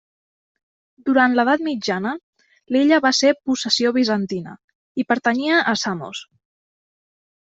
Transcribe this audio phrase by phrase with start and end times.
[1.09, 2.13] Durant l'edat mitjana,
[2.75, 4.55] l'illa va ser possessió bizantina,
[5.03, 6.23] i pertanyia a Samos.